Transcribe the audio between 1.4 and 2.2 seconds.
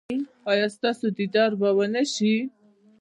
به و نه